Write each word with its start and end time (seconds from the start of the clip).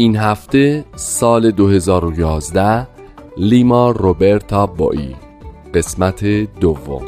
این 0.00 0.16
هفته 0.16 0.84
سال 0.96 1.50
2011 1.50 2.86
لیما 3.36 3.90
روبرتا 3.90 4.66
بایی 4.66 5.16
قسمت 5.74 6.24
دوم. 6.60 7.04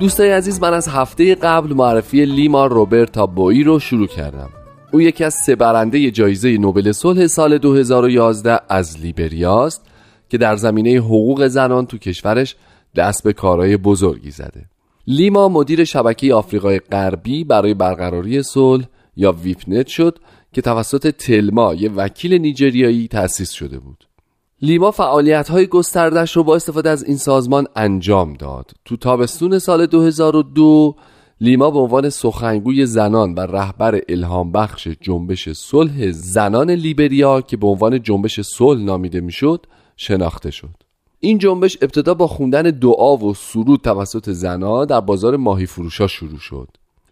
دوستای 0.00 0.30
عزیز 0.30 0.60
من 0.60 0.74
از 0.74 0.88
هفته 0.88 1.34
قبل 1.34 1.74
معرفی 1.74 2.24
لیما 2.24 2.66
روبرتا 2.66 3.26
بویی 3.26 3.64
رو 3.64 3.78
شروع 3.78 4.06
کردم. 4.06 4.48
او 4.92 5.00
یکی 5.00 5.24
از 5.24 5.34
سه 5.34 5.56
برنده 5.56 6.10
جایزه 6.10 6.58
نوبل 6.58 6.92
صلح 6.92 7.26
سال 7.26 7.58
2011 7.58 8.60
از 8.68 9.00
لیبریاست. 9.00 9.89
که 10.30 10.38
در 10.38 10.56
زمینه 10.56 10.90
حقوق 10.90 11.46
زنان 11.46 11.86
تو 11.86 11.98
کشورش 11.98 12.56
دست 12.96 13.24
به 13.24 13.32
کارهای 13.32 13.76
بزرگی 13.76 14.30
زده. 14.30 14.64
لیما 15.06 15.48
مدیر 15.48 15.84
شبکه 15.84 16.34
آفریقای 16.34 16.78
غربی 16.78 17.44
برای 17.44 17.74
برقراری 17.74 18.42
صلح 18.42 18.84
یا 19.16 19.32
ویپنت 19.32 19.86
شد 19.86 20.18
که 20.52 20.62
توسط 20.62 21.10
تلما 21.10 21.74
یه 21.74 21.90
وکیل 21.90 22.34
نیجریایی 22.34 23.08
تأسیس 23.08 23.50
شده 23.50 23.78
بود. 23.78 24.04
لیما 24.62 24.90
فعالیت 24.90 25.48
های 25.48 25.66
گستردش 25.66 26.36
رو 26.36 26.44
با 26.44 26.56
استفاده 26.56 26.90
از 26.90 27.04
این 27.04 27.16
سازمان 27.16 27.66
انجام 27.76 28.34
داد. 28.34 28.70
تو 28.84 28.96
تابستون 28.96 29.58
سال 29.58 29.86
2002 29.86 30.96
لیما 31.40 31.70
به 31.70 31.78
عنوان 31.78 32.10
سخنگوی 32.10 32.86
زنان 32.86 33.34
و 33.34 33.40
رهبر 33.40 34.00
الهام 34.08 34.52
بخش 34.52 34.88
جنبش 35.00 35.48
صلح 35.48 36.10
زنان 36.10 36.70
لیبریا 36.70 37.40
که 37.40 37.56
به 37.56 37.66
عنوان 37.66 38.02
جنبش 38.02 38.40
صلح 38.40 38.82
نامیده 38.82 39.20
می‌شد 39.20 39.66
شناخته 40.00 40.50
شد. 40.50 40.74
این 41.20 41.38
جنبش 41.38 41.78
ابتدا 41.82 42.14
با 42.14 42.26
خوندن 42.26 42.62
دعا 42.62 43.16
و 43.16 43.34
سرود 43.34 43.80
توسط 43.80 44.30
زنها 44.30 44.84
در 44.84 45.00
بازار 45.00 45.36
ماهی 45.36 45.66
فروشا 45.66 46.06
شروع 46.06 46.38
شد. 46.38 46.68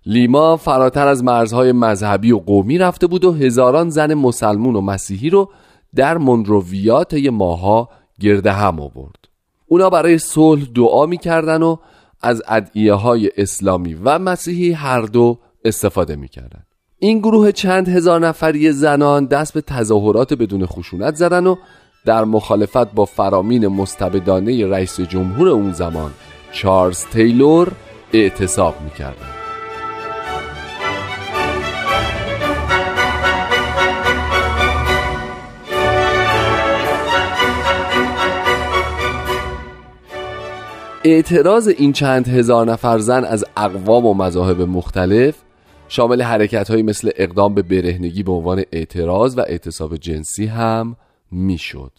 لیما 0.06 0.56
فراتر 0.56 1.06
از 1.06 1.24
مرزهای 1.24 1.72
مذهبی 1.72 2.32
و 2.32 2.38
قومی 2.38 2.78
رفته 2.78 3.06
بود 3.06 3.24
و 3.24 3.32
هزاران 3.32 3.90
زن 3.90 4.14
مسلمون 4.14 4.76
و 4.76 4.80
مسیحی 4.80 5.30
رو 5.30 5.50
در 5.94 6.18
منرویات 6.18 7.12
یه 7.12 7.30
ماها 7.30 7.88
گرده 8.20 8.52
هم 8.52 8.80
آورد. 8.80 9.28
اونا 9.66 9.90
برای 9.90 10.18
صلح 10.18 10.64
دعا 10.74 11.06
می‌کردن 11.06 11.62
و 11.62 11.76
از 12.20 12.42
ادعیه 12.48 12.92
های 12.92 13.30
اسلامی 13.36 13.94
و 13.94 14.18
مسیحی 14.18 14.72
هر 14.72 15.00
دو 15.00 15.38
استفاده 15.64 16.16
می‌کردن. 16.16 16.62
این 16.98 17.18
گروه 17.18 17.52
چند 17.52 17.88
هزار 17.88 18.20
نفری 18.20 18.72
زنان 18.72 19.26
دست 19.26 19.54
به 19.54 19.60
تظاهرات 19.60 20.34
بدون 20.34 20.66
خشونت 20.66 21.14
زدن 21.14 21.46
و 21.46 21.56
در 22.04 22.24
مخالفت 22.24 22.92
با 22.92 23.04
فرامین 23.04 23.66
مستبدانه 23.66 24.66
رئیس 24.66 25.00
جمهور 25.00 25.48
اون 25.48 25.72
زمان 25.72 26.10
چارلز 26.52 27.04
تیلور 27.04 27.72
اعتصاب 28.12 28.74
می‌کردند 28.84 29.38
اعتراض 41.04 41.68
این 41.68 41.92
چند 41.92 42.28
هزار 42.28 42.66
نفر 42.66 42.98
زن 42.98 43.24
از 43.24 43.44
اقوام 43.56 44.06
و 44.06 44.14
مذاهب 44.14 44.60
مختلف 44.60 45.34
شامل 45.88 46.22
حرکت 46.22 46.70
مثل 46.70 47.10
اقدام 47.16 47.54
به 47.54 47.62
برهنگی 47.62 48.22
به 48.22 48.32
عنوان 48.32 48.62
اعتراض 48.72 49.38
و 49.38 49.40
اعتصاب 49.40 49.96
جنسی 49.96 50.46
هم 50.46 50.96
می‌شد. 51.30 51.92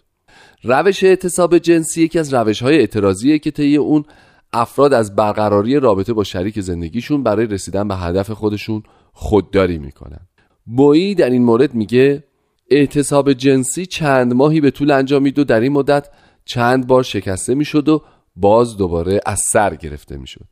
روش 0.63 1.03
اعتصاب 1.03 1.57
جنسی 1.57 2.03
یکی 2.03 2.19
از 2.19 2.33
روش 2.33 2.61
های 2.61 2.77
اعتراضیه 2.77 3.39
که 3.39 3.51
طی 3.51 3.77
اون 3.77 4.05
افراد 4.53 4.93
از 4.93 5.15
برقراری 5.15 5.79
رابطه 5.79 6.13
با 6.13 6.23
شریک 6.23 6.59
زندگیشون 6.59 7.23
برای 7.23 7.45
رسیدن 7.45 7.87
به 7.87 7.95
هدف 7.95 8.31
خودشون 8.31 8.83
خودداری 9.13 9.77
می‌کنن. 9.77 10.27
بویی 10.65 11.15
در 11.15 11.29
این 11.29 11.43
مورد 11.43 11.73
میگه 11.73 12.23
اعتصاب 12.71 13.33
جنسی 13.33 13.85
چند 13.85 14.33
ماهی 14.33 14.61
به 14.61 14.71
طول 14.71 14.91
انجامید 14.91 15.39
و 15.39 15.43
در 15.43 15.59
این 15.59 15.71
مدت 15.71 16.09
چند 16.45 16.87
بار 16.87 17.03
شکسته 17.03 17.55
می‌شد 17.55 17.89
و 17.89 18.03
باز 18.35 18.77
دوباره 18.77 19.21
از 19.25 19.39
سر 19.39 19.75
گرفته 19.75 20.17
می‌شد. 20.17 20.45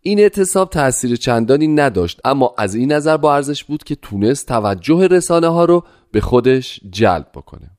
این 0.00 0.18
اعتصاب 0.18 0.70
تاثیر 0.70 1.16
چندانی 1.16 1.68
نداشت 1.68 2.20
اما 2.24 2.54
از 2.58 2.74
این 2.74 2.92
نظر 2.92 3.16
با 3.16 3.34
ارزش 3.34 3.64
بود 3.64 3.84
که 3.84 3.94
تونست 3.94 4.46
توجه 4.46 5.06
رسانه 5.06 5.48
ها 5.48 5.64
رو 5.64 5.84
به 6.12 6.20
خودش 6.20 6.80
جلب 6.90 7.26
بکنه. 7.34 7.70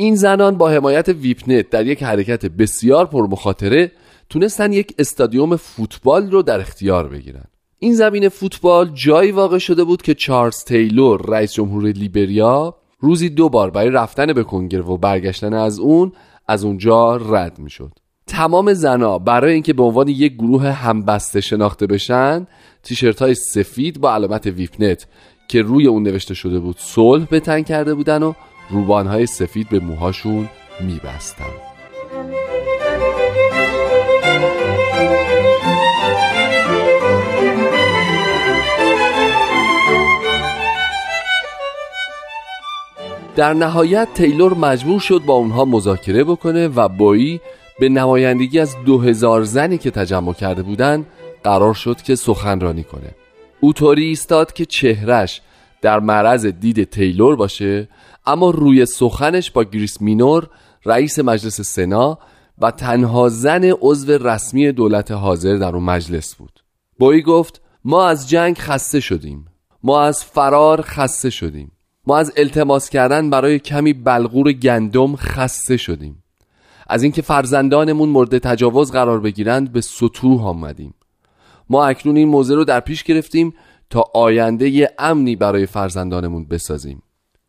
این 0.00 0.14
زنان 0.14 0.58
با 0.58 0.70
حمایت 0.70 1.08
ویپنت 1.08 1.70
در 1.70 1.86
یک 1.86 2.02
حرکت 2.02 2.46
بسیار 2.46 3.06
پرمخاطره 3.06 3.92
تونستن 4.30 4.72
یک 4.72 4.94
استادیوم 4.98 5.56
فوتبال 5.56 6.30
رو 6.30 6.42
در 6.42 6.60
اختیار 6.60 7.08
بگیرن. 7.08 7.44
این 7.78 7.94
زمین 7.94 8.28
فوتبال 8.28 8.90
جایی 8.94 9.32
واقع 9.32 9.58
شده 9.58 9.84
بود 9.84 10.02
که 10.02 10.14
چارلز 10.14 10.64
تیلور 10.64 11.30
رئیس 11.30 11.52
جمهور 11.52 11.84
لیبریا 11.84 12.74
روزی 13.00 13.28
دو 13.28 13.48
بار 13.48 13.70
برای 13.70 13.90
رفتن 13.90 14.32
به 14.32 14.42
کنگره 14.42 14.82
و 14.82 14.96
برگشتن 14.96 15.54
از 15.54 15.78
اون 15.78 16.12
از 16.48 16.64
اونجا 16.64 17.16
رد 17.16 17.58
می‌شد. 17.58 17.92
تمام 18.26 18.72
زنا 18.72 19.18
برای 19.18 19.52
اینکه 19.52 19.72
به 19.72 19.82
عنوان 19.82 20.08
یک 20.08 20.34
گروه 20.34 20.70
همبسته 20.70 21.40
شناخته 21.40 21.86
بشن 21.86 22.46
تیشرت 22.82 23.22
های 23.22 23.34
سفید 23.34 24.00
با 24.00 24.14
علامت 24.14 24.46
ویپنت 24.46 25.06
که 25.48 25.62
روی 25.62 25.86
اون 25.86 26.02
نوشته 26.02 26.34
شده 26.34 26.58
بود 26.58 26.76
صلح 26.78 27.26
به 27.30 27.40
تن 27.40 27.62
کرده 27.62 27.94
بودن 27.94 28.22
و 28.22 28.32
روبانهای 28.70 29.26
سفید 29.26 29.68
به 29.68 29.80
موهاشون 29.80 30.48
میبستن. 30.80 31.44
در 43.36 43.52
نهایت 43.52 44.08
تیلور 44.14 44.54
مجبور 44.54 45.00
شد 45.00 45.22
با 45.26 45.34
اونها 45.34 45.64
مذاکره 45.64 46.24
بکنه 46.24 46.68
و 46.68 46.88
بویی 46.88 47.40
به 47.80 47.88
نمایندگی 47.88 48.60
از 48.60 48.76
دو 48.86 48.98
هزار 48.98 49.42
زنی 49.42 49.78
که 49.78 49.90
تجمع 49.90 50.32
کرده 50.32 50.62
بودن 50.62 51.06
قرار 51.44 51.74
شد 51.74 52.02
که 52.02 52.14
سخنرانی 52.14 52.82
کنه. 52.82 53.10
او 53.60 53.72
طوری 53.72 54.04
ایستاد 54.04 54.52
که 54.52 54.64
چهرش 54.64 55.40
در 55.82 56.00
معرض 56.00 56.46
دید 56.46 56.90
تیلور 56.90 57.36
باشه 57.36 57.88
اما 58.28 58.50
روی 58.50 58.86
سخنش 58.86 59.50
با 59.50 59.64
گریس 59.64 60.02
مینور 60.02 60.48
رئیس 60.84 61.18
مجلس 61.18 61.60
سنا 61.60 62.18
و 62.58 62.70
تنها 62.70 63.28
زن 63.28 63.64
عضو 63.64 64.12
رسمی 64.12 64.72
دولت 64.72 65.10
حاضر 65.10 65.56
در 65.56 65.74
اون 65.74 65.84
مجلس 65.84 66.34
بود. 66.34 66.60
بویی 66.98 67.22
گفت 67.22 67.60
ما 67.84 68.06
از 68.06 68.28
جنگ 68.28 68.58
خسته 68.58 69.00
شدیم. 69.00 69.44
ما 69.82 70.02
از 70.02 70.24
فرار 70.24 70.82
خسته 70.82 71.30
شدیم. 71.30 71.72
ما 72.06 72.18
از 72.18 72.32
التماس 72.36 72.90
کردن 72.90 73.30
برای 73.30 73.58
کمی 73.58 73.92
بلغور 73.92 74.52
گندم 74.52 75.16
خسته 75.16 75.76
شدیم. 75.76 76.22
از 76.86 77.02
اینکه 77.02 77.22
فرزندانمون 77.22 78.08
مورد 78.08 78.38
تجاوز 78.38 78.92
قرار 78.92 79.20
بگیرند 79.20 79.72
به 79.72 79.80
سطوح 79.80 80.46
آمدیم. 80.46 80.94
ما 81.70 81.86
اکنون 81.86 82.16
این 82.16 82.28
موضع 82.28 82.54
رو 82.54 82.64
در 82.64 82.80
پیش 82.80 83.02
گرفتیم 83.02 83.54
تا 83.90 84.04
آینده 84.14 84.90
امنی 84.98 85.36
برای 85.36 85.66
فرزندانمون 85.66 86.44
بسازیم. 86.44 87.02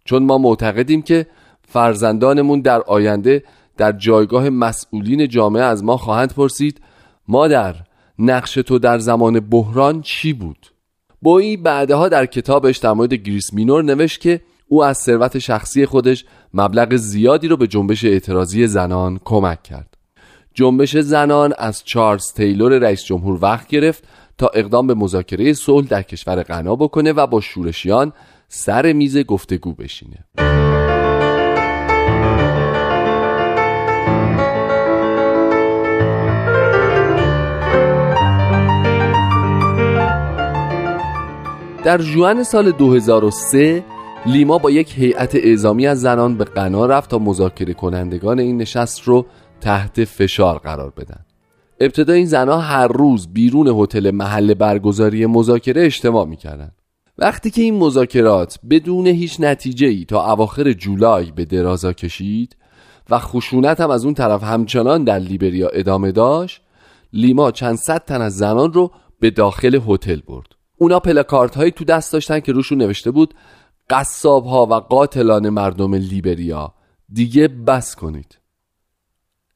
چون 0.10 0.24
ما 0.24 0.38
معتقدیم 0.38 1.02
که 1.02 1.26
فرزندانمون 1.68 2.62
در 2.62 2.82
آینده 2.82 3.44
در 3.78 3.92
جایگاه 3.92 4.50
مسئولین 4.50 5.28
جامعه 5.28 5.64
از 5.64 5.84
ما 5.84 5.98
خواهند 5.98 6.34
پرسید 6.34 6.82
مادر 7.28 7.76
نقش 8.20 8.54
تو 8.54 8.80
در 8.80 9.00
زمان 9.00 9.40
بحران 9.40 10.02
چی 10.02 10.34
بود؟ 10.34 10.68
بویی 11.22 11.58
بعدها 11.58 12.10
در 12.10 12.26
کتابش 12.26 12.78
در 12.78 12.92
مورد 12.92 13.14
گریس 13.14 13.54
مینور 13.54 13.84
نوشت 13.84 14.22
که 14.22 14.42
او 14.68 14.84
از 14.84 14.98
ثروت 14.98 15.40
شخصی 15.40 15.86
خودش 15.86 16.26
مبلغ 16.54 16.96
زیادی 16.96 17.48
رو 17.48 17.58
به 17.58 17.68
جنبش 17.68 18.06
اعتراضی 18.06 18.68
زنان 18.68 19.20
کمک 19.26 19.64
کرد 19.64 19.98
جنبش 20.54 20.98
زنان 20.98 21.54
از 21.58 21.84
چارلز 21.86 22.34
تیلور 22.34 22.78
رئیس 22.78 23.04
جمهور 23.04 23.40
وقت 23.42 23.68
گرفت 23.68 24.04
تا 24.38 24.48
اقدام 24.48 24.88
به 24.88 24.94
مذاکره 24.94 25.54
صلح 25.54 25.88
در 25.88 26.02
کشور 26.02 26.44
غنا 26.44 26.76
بکنه 26.76 27.12
و 27.12 27.28
با 27.28 27.42
شورشیان 27.42 28.14
سر 28.50 28.94
میز 28.94 29.18
گفتگو 29.18 29.74
بشینه. 29.74 30.26
در 41.84 41.98
جوان 41.98 42.44
سال 42.44 42.72
2003 42.72 43.84
لیما 44.26 44.58
با 44.58 44.72
یک 44.72 44.94
هیئت 44.98 45.36
اعزامی 45.36 45.88
از 45.88 46.02
زنان 46.02 46.38
به 46.38 46.44
غنا 46.44 46.86
رفت 46.86 47.10
تا 47.10 47.20
مذاکره 47.20 47.74
کنندگان 47.74 48.40
این 48.40 48.58
نشست 48.58 49.02
رو 49.02 49.26
تحت 49.62 50.04
فشار 50.04 50.58
قرار 50.58 50.94
بدن. 50.98 51.26
ابتدا 51.80 52.14
این 52.14 52.26
زنها 52.26 52.58
هر 52.58 52.88
روز 52.88 53.28
بیرون 53.28 53.68
هتل 53.68 54.12
محل 54.12 54.54
برگزاری 54.54 55.26
مذاکره 55.26 55.86
اجتماع 55.86 56.26
می‌کردند 56.26 56.79
وقتی 57.22 57.52
که 57.52 57.62
این 57.62 57.78
مذاکرات 57.78 58.60
بدون 58.70 59.08
هیچ 59.08 59.40
نتیجه 59.40 59.88
ای 59.88 60.06
تا 60.06 60.32
اواخر 60.32 60.74
جولای 60.74 61.32
به 61.32 61.46
درازا 61.46 61.94
کشید 61.94 62.56
و 63.10 63.20
خشونت 63.20 63.82
هم 63.82 63.90
از 63.90 64.06
اون 64.06 64.14
طرف 64.14 64.44
همچنان 64.44 65.04
در 65.04 65.20
لیبریا 65.20 65.70
ادامه 65.70 66.12
داشت 66.12 66.62
لیما 67.14 67.52
چند 67.52 67.76
صد 67.76 68.06
تن 68.06 68.22
از 68.22 68.38
زنان 68.38 68.74
رو 68.74 68.92
به 69.20 69.30
داخل 69.30 69.80
هتل 69.88 70.20
برد. 70.28 70.48
اونا 70.78 71.00
پلاکارت 71.00 71.56
هایی 71.56 71.72
تو 71.72 71.86
دست 71.86 72.14
داشتن 72.14 72.40
که 72.40 72.52
روشون 72.52 72.78
نوشته 72.78 73.12
بود 73.12 73.34
قصاب 73.90 74.46
ها 74.46 74.66
و 74.66 74.74
قاتلان 74.74 75.50
مردم 75.50 75.96
لیبریا 75.96 76.74
دیگه 77.14 77.48
بس 77.48 77.96
کنید. 77.96 78.38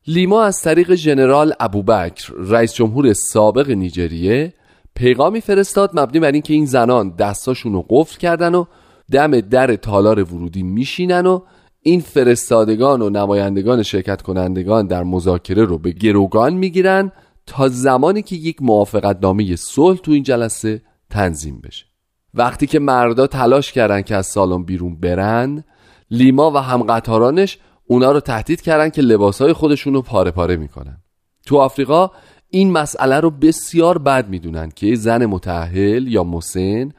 لیما 0.07 0.43
از 0.43 0.61
طریق 0.61 0.95
ژنرال 0.95 1.53
ابوبکر 1.59 2.33
رئیس 2.37 2.73
جمهور 2.73 3.13
سابق 3.13 3.69
نیجریه 3.69 4.53
پیغامی 4.95 5.41
فرستاد 5.41 5.99
مبنی 5.99 6.19
بر 6.19 6.31
اینکه 6.31 6.53
این 6.53 6.65
زنان 6.65 7.15
دستاشون 7.15 7.73
رو 7.73 7.85
قفل 7.89 8.17
کردن 8.17 8.55
و 8.55 8.65
دم 9.11 9.41
در 9.41 9.75
تالار 9.75 10.33
ورودی 10.33 10.63
میشینن 10.63 11.25
و 11.25 11.39
این 11.81 11.99
فرستادگان 11.99 13.01
و 13.01 13.09
نمایندگان 13.09 13.83
شرکت 13.83 14.21
کنندگان 14.21 14.87
در 14.87 15.03
مذاکره 15.03 15.63
رو 15.63 15.77
به 15.77 15.91
گروگان 15.91 16.53
می‌گیرن 16.53 17.11
تا 17.45 17.67
زمانی 17.67 18.21
که 18.21 18.35
یک 18.35 18.61
موافقت 18.61 19.17
نامه 19.21 19.55
صلح 19.55 19.97
تو 19.97 20.11
این 20.11 20.23
جلسه 20.23 20.81
تنظیم 21.09 21.61
بشه. 21.63 21.85
وقتی 22.33 22.67
که 22.67 22.79
مردا 22.79 23.27
تلاش 23.27 23.71
کردن 23.71 24.01
که 24.01 24.15
از 24.15 24.25
سالن 24.25 24.63
بیرون 24.63 24.99
برن 24.99 25.63
لیما 26.11 26.51
و 26.51 26.57
همقطارانش 26.57 27.57
اونا 27.87 28.11
رو 28.11 28.19
تهدید 28.19 28.61
کردن 28.61 28.89
که 28.89 29.01
لباسهای 29.01 29.53
خودشون 29.53 29.93
رو 29.93 30.01
پاره 30.01 30.31
پاره 30.31 30.55
می‌کنن. 30.55 30.97
تو 31.45 31.57
آفریقا 31.57 32.11
این 32.55 32.71
مسئله 32.71 33.19
رو 33.19 33.29
بسیار 33.29 33.97
بد 33.97 34.29
می‌دونن 34.29 34.69
که 34.75 34.95
زن 34.95 35.25
متعهل 35.25 36.07
یا 36.07 36.23
مسن 36.23 36.91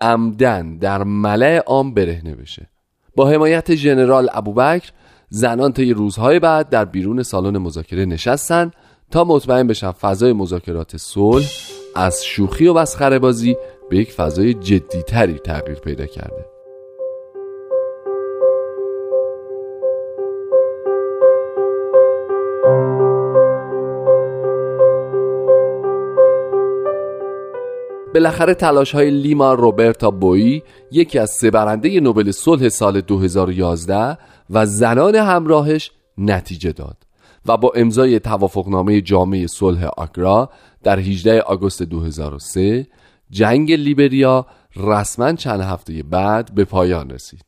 عمدن 0.00 0.78
در 0.78 1.04
ملع 1.04 1.58
عام 1.58 1.94
برهنه 1.94 2.34
بشه. 2.34 2.68
با 3.16 3.28
حمایت 3.28 3.74
ژنرال 3.74 4.28
ابوبکر 4.32 4.90
زنان 5.28 5.72
طی 5.72 5.92
روزهای 5.92 6.38
بعد 6.38 6.68
در 6.68 6.84
بیرون 6.84 7.22
سالن 7.22 7.58
مذاکره 7.58 8.04
نشستن 8.04 8.70
تا 9.10 9.24
مطمئن 9.24 9.66
بشن 9.66 9.90
فضای 9.92 10.32
مذاکرات 10.32 10.96
صلح 10.96 11.46
از 11.96 12.24
شوخی 12.24 12.66
و 12.66 12.74
مسخره 12.74 13.18
بازی 13.18 13.56
به 13.90 13.96
یک 13.96 14.12
فضای 14.12 14.54
جدیتری 14.54 15.34
تغییر 15.34 15.78
پیدا 15.78 16.06
کرده. 16.06 16.51
بالاخره 28.14 28.54
تلاش 28.54 28.94
های 28.94 29.10
لیما 29.10 29.54
روبرتا 29.54 30.10
بویی 30.10 30.62
یکی 30.92 31.18
از 31.18 31.30
سه 31.30 31.50
برنده 31.50 32.00
نوبل 32.00 32.30
صلح 32.30 32.68
سال 32.68 33.00
2011 33.00 34.18
و 34.50 34.66
زنان 34.66 35.14
همراهش 35.14 35.90
نتیجه 36.18 36.72
داد 36.72 36.96
و 37.46 37.56
با 37.56 37.72
امضای 37.76 38.20
توافقنامه 38.20 39.00
جامعه 39.00 39.46
صلح 39.46 39.84
آگرا 39.96 40.50
در 40.82 40.98
18 40.98 41.40
آگوست 41.40 41.82
2003 41.82 42.86
جنگ 43.30 43.72
لیبریا 43.72 44.46
رسما 44.76 45.32
چند 45.32 45.60
هفته 45.60 46.02
بعد 46.02 46.54
به 46.54 46.64
پایان 46.64 47.10
رسید. 47.10 47.44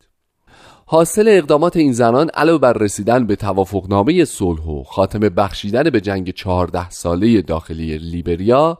حاصل 0.87 1.29
اقدامات 1.29 1.77
این 1.77 1.93
زنان 1.93 2.31
علاوه 2.35 2.59
بر 2.59 2.73
رسیدن 2.73 3.27
به 3.27 3.37
توافقنامه 3.37 4.25
صلح 4.25 4.67
و 4.67 4.83
خاتمه 4.83 5.29
بخشیدن 5.29 5.91
به 5.91 6.01
جنگ 6.01 6.31
14 6.31 6.91
ساله 6.91 7.43
داخلی 7.43 7.99
لیبریا 7.99 8.79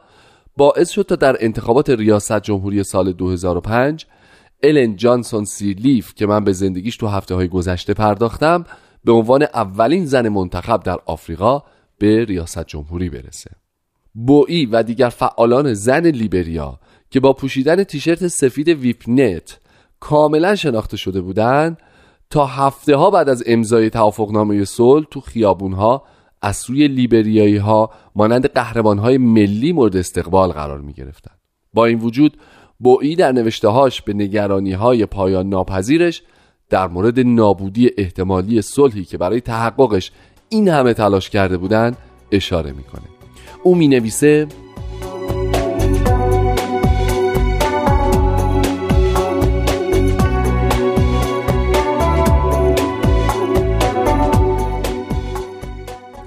باعث 0.57 0.91
شد 0.91 1.03
تا 1.03 1.17
در 1.17 1.37
انتخابات 1.41 1.91
ریاست 1.91 2.41
جمهوری 2.41 2.85
سال 2.85 3.13
2005 3.13 4.07
الن 4.63 4.97
جانسون 4.97 5.45
سیرلیف 5.45 6.15
که 6.15 6.27
من 6.27 6.45
به 6.45 6.53
زندگیش 6.53 6.97
تو 6.97 7.07
هفته 7.07 7.35
های 7.35 7.49
گذشته 7.49 7.95
پرداختم 7.95 8.65
به 9.05 9.13
عنوان 9.13 9.43
اولین 9.43 10.07
زن 10.07 10.29
منتخب 10.29 10.83
در 10.83 10.99
آفریقا 11.07 11.63
به 11.99 12.25
ریاست 12.25 12.67
جمهوری 12.67 13.11
برسه. 13.11 13.51
بوئی 14.15 14.67
و 14.67 14.83
دیگر 14.83 15.09
فعالان 15.09 15.75
زن 15.75 16.07
لیبریا 16.07 16.79
که 17.11 17.21
با 17.21 17.33
پوشیدن 17.33 17.85
تیشرت 17.85 18.29
سفید 18.29 18.69
ویپنت 18.69 19.59
کاملا 20.01 20.55
شناخته 20.55 20.97
شده 20.97 21.21
بودند 21.21 21.79
تا 22.31 22.47
هفته 22.47 22.97
ها 22.97 23.11
بعد 23.11 23.29
از 23.29 23.43
امضای 23.47 23.91
توافقنامه 23.91 24.65
صلح 24.65 25.07
تو 25.11 25.21
خیابون 25.21 25.73
ها 25.73 26.03
از 26.45 26.57
سوی 26.57 26.89
لیبریایی 26.89 27.57
ها 27.57 27.91
مانند 28.15 28.47
قهرمان 28.47 28.99
های 28.99 29.19
ملی 29.19 29.73
مورد 29.73 29.97
استقبال 29.97 30.53
قرار 30.53 30.81
می 30.81 30.93
گرفتن. 30.93 31.31
با 31.75 31.87
این 31.87 31.99
وجود 31.99 32.37
بوئی 32.81 33.17
در 33.17 33.33
نوشتههاش 33.33 34.03
به 34.03 34.15
نگرانی 34.15 34.73
های 34.73 35.07
پایان 35.07 35.49
ناپذیرش 35.49 36.23
در 36.71 36.89
مورد 36.89 37.21
نابودی 37.21 37.91
احتمالی 37.99 38.63
صلحی 38.63 39.05
که 39.05 39.19
برای 39.19 39.41
تحققش 39.41 40.11
این 40.49 40.69
همه 40.69 40.95
تلاش 40.95 41.31
کرده 41.31 41.57
بودند 41.57 41.97
اشاره 42.33 42.73
می‌کنه 42.73 43.05
او 43.63 43.75
می 43.75 43.89
نویسه 43.89 44.47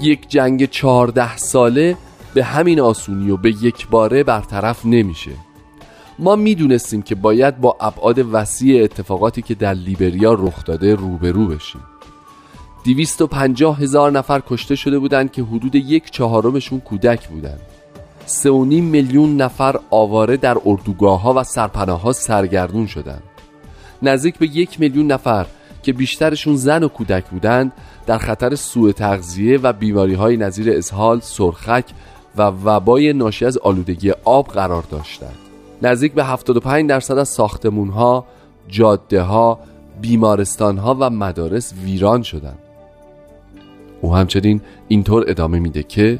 یک 0.07 0.29
جنگ 0.29 0.69
چهارده 0.69 1.37
ساله 1.37 1.97
به 2.33 2.43
همین 2.43 2.79
آسونی 2.79 3.31
و 3.31 3.37
به 3.37 3.49
یک 3.49 3.87
باره 3.87 4.23
برطرف 4.23 4.85
نمیشه. 4.85 5.31
ما 6.19 6.35
می‌دونستیم 6.35 7.01
که 7.01 7.15
باید 7.15 7.61
با 7.61 7.77
ابعاد 7.79 8.25
وسیع 8.31 8.83
اتفاقاتی 8.83 9.41
که 9.41 9.55
در 9.55 9.73
لیبریا 9.73 10.33
رخ 10.33 10.65
داده 10.65 10.95
روبرو 10.95 11.47
بشیم. 11.47 11.81
پنجاه 13.31 13.79
هزار 13.79 14.11
نفر 14.11 14.41
کشته 14.47 14.75
شده 14.75 14.99
بودند 14.99 15.31
که 15.31 15.43
حدود 15.43 15.75
یک 15.75 16.11
چهارمشون 16.11 16.79
کودک 16.79 17.27
بودند. 17.27 17.59
سه 18.25 18.49
و 18.49 18.65
نیم 18.65 18.83
میلیون 18.83 19.37
نفر 19.41 19.79
آواره 19.89 20.37
در 20.37 20.57
اردوگاه 20.65 21.21
ها 21.21 21.33
و 21.33 21.43
سرپناه 21.43 22.01
ها 22.01 22.11
سرگردون 22.11 22.87
شدند. 22.87 23.23
نزدیک 24.01 24.37
به 24.37 24.47
یک 24.47 24.79
میلیون 24.79 25.07
نفر 25.11 25.45
که 25.87 25.93
بیشترشون 25.93 26.55
زن 26.55 26.83
و 26.83 26.87
کودک 26.87 27.25
بودند 27.25 27.71
در 28.05 28.17
خطر 28.17 28.55
سوء 28.55 28.91
تغذیه 28.91 29.57
و 29.57 29.73
بیماری 29.73 30.13
های 30.13 30.37
نظیر 30.37 30.71
اسهال، 30.71 31.19
سرخک 31.19 31.85
و 32.37 32.41
وبای 32.41 33.13
ناشی 33.13 33.45
از 33.45 33.57
آلودگی 33.57 34.11
آب 34.23 34.47
قرار 34.47 34.83
داشتند. 34.91 35.35
نزدیک 35.81 36.13
به 36.13 36.23
75 36.23 36.89
درصد 36.89 37.17
از 37.17 37.29
ساختمون 37.29 37.89
ها، 37.89 38.25
جاده 38.67 39.21
ها، 39.21 39.59
بیمارستان 40.01 40.77
ها 40.77 40.97
و 40.99 41.09
مدارس 41.09 41.73
ویران 41.83 42.23
شدند. 42.23 42.59
او 44.01 44.15
همچنین 44.15 44.61
اینطور 44.87 45.25
ادامه 45.27 45.59
میده 45.59 45.83
که 45.83 46.19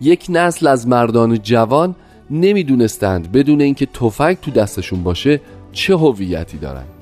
یک 0.00 0.26
نسل 0.28 0.66
از 0.66 0.88
مردان 0.88 1.38
جوان 1.42 1.94
نمی‌دونستند 2.30 3.32
بدون 3.32 3.60
اینکه 3.60 3.86
تفنگ 3.86 4.36
تو 4.42 4.50
دستشون 4.50 5.02
باشه 5.02 5.40
چه 5.72 5.96
هویتی 5.96 6.58
دارند 6.58 6.99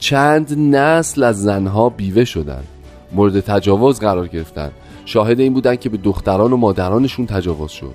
چند 0.00 0.58
نسل 0.58 1.22
از 1.22 1.42
زنها 1.42 1.88
بیوه 1.88 2.24
شدند 2.24 2.66
مورد 3.12 3.40
تجاوز 3.40 4.00
قرار 4.00 4.28
گرفتن. 4.28 4.70
شاهد 5.04 5.40
این 5.40 5.54
بودن 5.54 5.76
که 5.76 5.88
به 5.88 5.96
دختران 5.96 6.52
و 6.52 6.56
مادرانشون 6.56 7.26
تجاوز 7.26 7.70
شد 7.70 7.94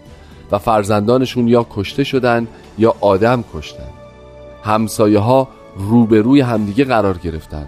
و 0.51 0.57
فرزندانشون 0.57 1.47
یا 1.47 1.67
کشته 1.69 2.03
شدن 2.03 2.47
یا 2.77 2.95
آدم 3.01 3.43
کشتن. 3.53 3.89
همسایه 4.63 5.19
ها 5.19 5.47
روبروی 5.77 6.41
همدیگه 6.41 6.83
قرار 6.83 7.17
گرفتن. 7.17 7.67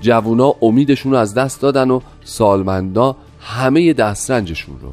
جوونا 0.00 0.54
امیدشون 0.62 1.12
رو 1.12 1.18
از 1.18 1.34
دست 1.34 1.60
دادن 1.60 1.90
و 1.90 2.00
سالمندا 2.24 3.16
همه 3.40 3.92
دسترنجشون 3.92 4.76
رو. 4.82 4.92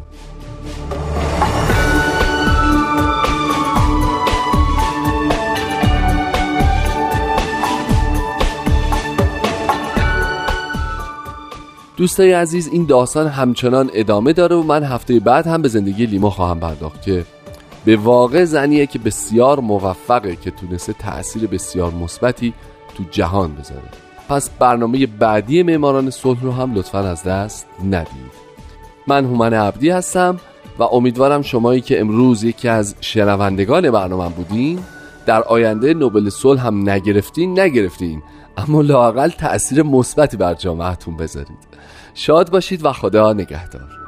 دوستای 12.02 12.34
عزیز 12.34 12.68
این 12.68 12.86
داستان 12.86 13.28
همچنان 13.28 13.90
ادامه 13.94 14.34
داره 14.34 14.56
و 14.56 14.64
من 14.64 14.84
هفته 14.84 15.20
بعد 15.20 15.48
هم 15.48 15.62
به 15.62 15.68
زندگی 15.68 16.06
لیما 16.06 16.30
خواهم 16.30 16.60
پرداخت 16.60 17.02
که 17.02 17.26
به 17.86 17.96
واقع 17.96 18.46
زنیه 18.46 18.86
که 18.86 19.00
بسیار 19.00 19.60
موفقه 19.60 20.36
که 20.36 20.52
تونسته 20.52 20.94
تاثیر 20.94 21.48
بسیار 21.48 21.94
مثبتی 21.94 22.54
تو 22.98 23.04
جهان 23.12 23.56
بذاره. 23.56 23.90
پس 24.30 24.50
برنامه 24.50 25.06
بعدی 25.06 25.64
معماران 25.64 26.10
صلح 26.10 26.42
رو 26.42 26.52
هم 26.52 26.74
لطفا 26.74 27.00
از 27.00 27.24
دست 27.24 27.68
ندید. 27.86 28.32
من 29.08 29.26
هومن 29.26 29.54
عبدی 29.54 29.90
هستم 29.90 30.40
و 30.80 30.84
امیدوارم 30.84 31.42
شمایی 31.42 31.82
که 31.82 32.02
امروز 32.02 32.44
یکی 32.44 32.68
از 32.68 32.96
شنوندگان 33.02 33.92
برنامه 33.92 34.30
بودین 34.30 34.80
در 35.26 35.44
آینده 35.44 35.94
نوبل 35.94 36.30
صلح 36.30 36.68
هم 36.68 36.90
نگرفتین 36.90 37.60
نگرفتین. 37.60 38.24
اما 38.58 38.82
لاقل 38.82 39.30
تأثیر 39.30 39.84
مثبتی 39.84 40.38
بر 40.38 40.54
جامعتون 40.54 41.18
بذارید. 41.18 41.68
شاد 42.14 42.52
باشید 42.52 42.86
و 42.86 42.92
خدا 42.92 43.34
نگهدار. 43.34 44.01